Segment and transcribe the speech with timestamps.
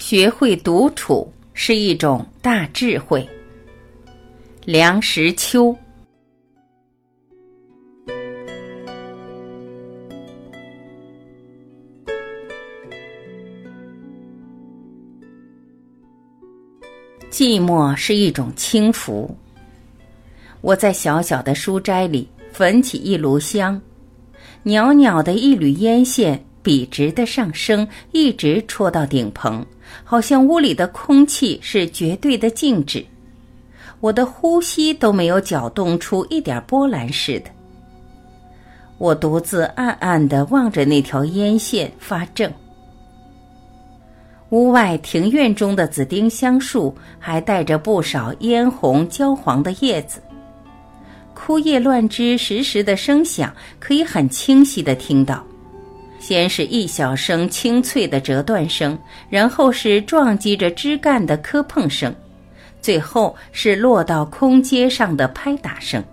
[0.00, 3.28] 学会独处是一种大智慧。
[4.64, 5.76] 梁实秋。
[17.30, 19.36] 寂寞是一种轻浮。
[20.62, 23.80] 我在小小的书斋里焚起一炉香，
[24.62, 29.64] 袅袅的一缕烟线笔直的上升，一直戳到顶棚，
[30.04, 33.04] 好像屋里的空气是绝对的静止，
[34.00, 37.50] 我的呼吸都没有搅动出一点波澜似的。
[38.98, 42.52] 我独自暗暗地望着那条烟线发怔。
[44.50, 50.20] 屋外庭院中的紫丁香树还带着不少嫣红焦黄的叶子，
[51.34, 55.46] 枯叶乱枝时时的声响可以很清晰的听到。
[56.20, 58.96] 先是一小声清脆的折断声，
[59.28, 62.14] 然后是撞击着枝干的磕碰声，
[62.80, 66.04] 最后是落到空阶上的拍打声。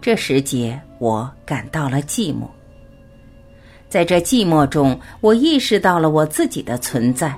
[0.00, 2.46] 这时节，我感到了寂寞。
[3.88, 7.34] 在这寂寞中，我意识到了我自己的存在，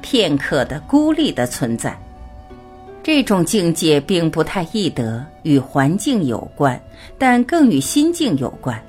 [0.00, 1.96] 片刻的孤立的存在。
[3.02, 6.80] 这种境界并不太易得，与环境有关，
[7.18, 8.82] 但更与心境有关。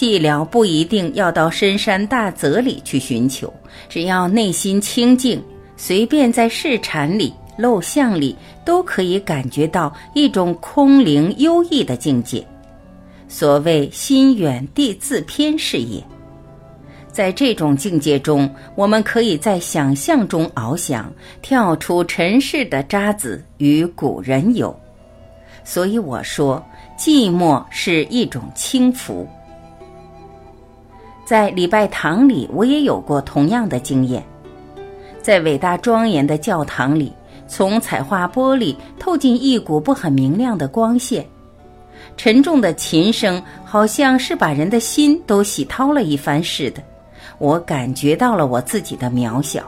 [0.00, 3.52] 寂寥不一定要到深山大泽里去寻求，
[3.86, 5.38] 只要内心清静，
[5.76, 8.34] 随便在市禅里、陋巷里，
[8.64, 12.42] 都可以感觉到一种空灵幽逸的境界。
[13.28, 16.02] 所谓心远地自偏是也，
[17.12, 24.74] 在这种境界中，我们可以在想象中翱翔，跳出尘世的渣滓，与古人游。
[25.62, 26.64] 所以我说，
[26.98, 29.28] 寂寞是一种轻浮。
[31.30, 34.20] 在礼拜堂里，我也有过同样的经验。
[35.22, 37.12] 在伟大庄严的教堂里，
[37.46, 41.24] 从彩画玻璃透进一股不很明亮的光线。
[42.16, 46.82] 沉重的琴声好像是把人的心都洗掏了一番似的，
[47.38, 49.62] 我感觉到了我自己的渺小，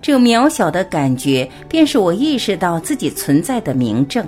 [0.00, 4.26] 这渺小的感觉便是我意识到自己存在的明证，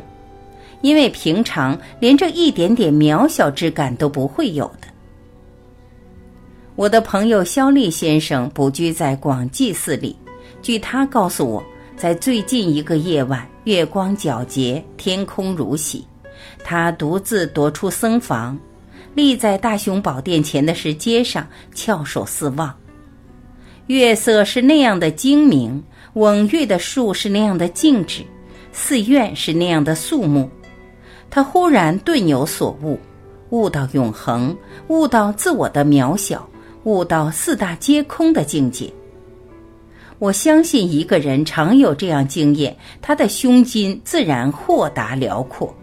[0.82, 4.88] 因为平常连这一点点渺小之感都不会有的。
[6.76, 10.14] 我的朋友肖立先生不居在广济寺里，
[10.60, 11.64] 据他告诉我，
[11.96, 16.06] 在最近一个夜晚，月光皎洁，天空如洗。
[16.62, 18.58] 他独自踱出僧房，
[19.14, 22.74] 立在大雄宝殿前的石阶上，翘首四望。
[23.86, 25.82] 月色是那样的精明，
[26.14, 28.22] 蓊郁的树是那样的静止，
[28.70, 30.50] 寺院是那样的肃穆。
[31.30, 33.00] 他忽然顿有所悟，
[33.48, 34.54] 悟到永恒，
[34.88, 36.46] 悟到自我的渺小，
[36.86, 38.88] 悟到四大皆空的境界。
[40.20, 45.76] 我相信一个人常有这样经验，他的胸襟自然豁达辽阔。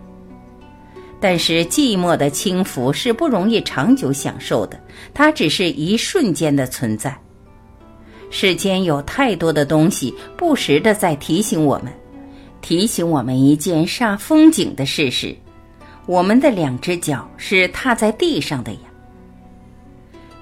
[1.19, 4.79] 但是寂寞的轻浮是不容易长久享受的，
[5.13, 7.13] 它只是一瞬间的存在。
[8.29, 11.91] 世间有太多的东西不时的在提醒我们，
[12.61, 15.35] 提醒我们一件煞风景的事实：
[16.05, 18.79] 我们的两只脚是踏在地上的呀。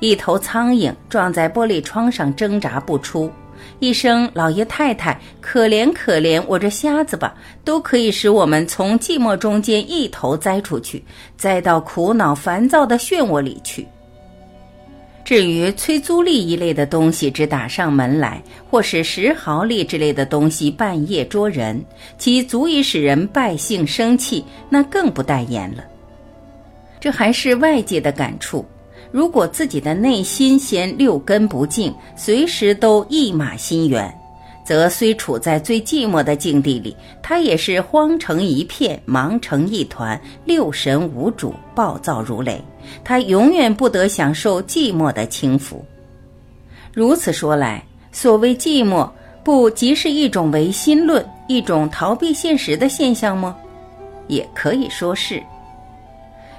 [0.01, 3.31] 一头苍蝇撞在玻璃窗上挣扎不出。
[3.79, 11.03] 一声“老爷太太，可怜可怜我这瞎子吧”，都可以使我们从寂寞中间一头栽出去，
[11.37, 13.87] 栽到苦恼烦躁的漩涡里去。
[15.23, 21.79] 至于催租吏一类的东西只打上门来，或是石毫吏之类的东西半夜捉人，
[22.17, 25.83] 其足以使人败兴生气，那更不待言了。
[26.99, 28.65] 这还是外界的感触。
[29.11, 34.11] 如果自己的内心先六根不净，随时都一马心猿，
[34.63, 42.63] 则虽处在最寂寞的境地里，他也是慌成一片，忙成一团，六神无主，暴躁如雷。
[43.03, 45.83] 他永远不得享受寂寞的轻浮。
[46.93, 49.09] 如此说来，所谓寂寞，
[49.43, 53.55] 不即是一种唯心论，一种逃避现实的现象吗？
[54.27, 55.43] 也可以说是。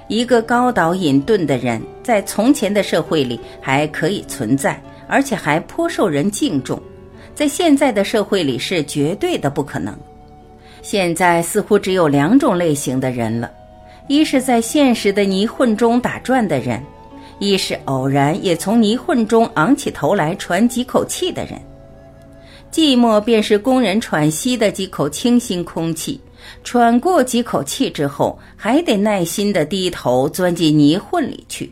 [0.07, 6.77] 一个高岛隐遁的人，在从前的社会里还可以存在，而且还颇受人敬重；
[7.33, 9.95] 在现在的社会里是绝对的不可能。
[10.81, 13.49] 现在似乎只有两种类型的人了：
[14.07, 16.79] 一是在现实的泥混中打转的人；
[17.39, 21.53] 一是偶然也从泥混中昂起头来喘几口气的人。
[22.73, 26.19] 寂寞便是工人喘息的几口清新空气。
[26.63, 31.71] 喘过几口气之后，还得耐心地低头钻进泥混里去，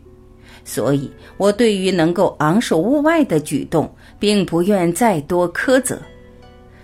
[0.63, 5.99] 所以我对于能够昂首物外的举动，并不愿再多苛责。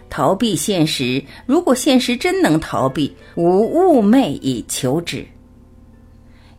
[0.10, 5.24] 逃避现实，如果现实真能逃避，无物昧以求之。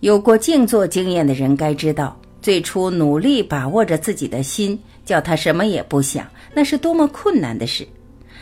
[0.01, 2.17] 有过静坐经验的人该知道，
[2.49, 7.87] 最初努力把握着自己的心，叫他什么也不想，那是多么困难的事。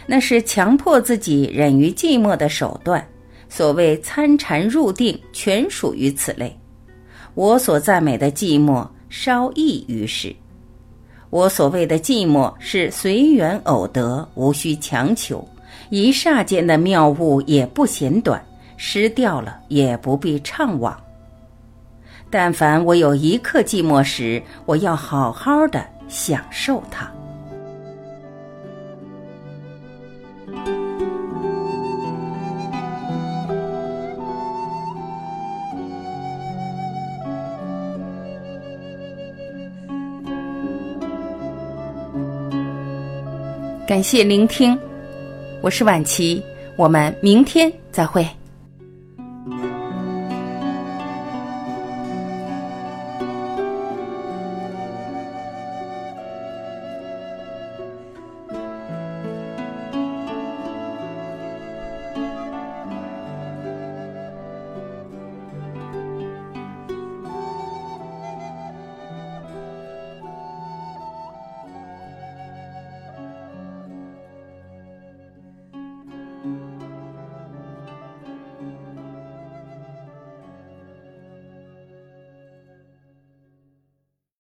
[0.06, 3.05] 那是强迫自己忍于寂寞的手段。
[3.49, 6.56] 所谓参禅入定，全属于此类。
[7.35, 10.32] 我所赞美的寂寞，稍异于是。
[11.31, 15.44] 我所谓的寂寞，是随缘偶得，无需强求。
[15.91, 18.41] 一霎间的妙悟也不嫌短，
[18.76, 20.94] 失掉了也不必怅惘。
[22.38, 27.10] 但凡我有一刻寂寞时，我要好好的享受它。
[43.88, 44.78] 感谢聆听，
[45.62, 46.42] 我是晚琪，
[46.76, 48.28] 我们明天再会。